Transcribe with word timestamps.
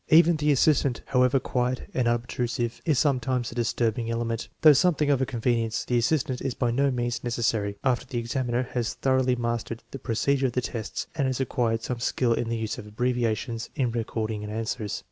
Even 0.09 0.35
the 0.35 0.51
assistant, 0.51 1.03
however 1.05 1.39
quiet 1.39 1.87
and 1.93 2.07
unob 2.07 2.25
trusive, 2.25 2.81
is 2.85 2.97
sometimes 2.97 3.51
a 3.51 3.53
disturbing 3.53 4.09
element. 4.09 4.47
Though 4.61 4.73
some 4.73 4.95
thing 4.95 5.11
of 5.11 5.21
a 5.21 5.27
convenience, 5.27 5.85
the 5.85 5.99
assistant 5.99 6.41
is 6.41 6.55
by 6.55 6.71
no 6.71 6.89
means 6.89 7.19
neces 7.19 7.43
sary, 7.43 7.77
after 7.83 8.07
the 8.07 8.17
examiner 8.17 8.63
has 8.71 8.95
thoroughly 8.95 9.35
mastered 9.35 9.83
the 9.91 9.99
pro 9.99 10.15
cedure 10.15 10.45
of 10.47 10.53
the 10.53 10.61
tests 10.61 11.05
and 11.13 11.27
has 11.27 11.39
acquired 11.39 11.83
some 11.83 11.99
skill 11.99 12.33
in 12.33 12.49
the 12.49 12.57
use 12.57 12.79
of 12.79 12.87
abbreviations 12.87 13.69
in 13.75 13.91
recording 13.91 14.41
the 14.41 14.51
answers. 14.51 14.99